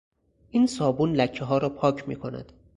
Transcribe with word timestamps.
این 0.49 0.67
صابون 0.67 1.13
لکهها 1.15 1.57
را 1.57 1.69
پاک 1.69 2.07
میکند. 2.07 2.53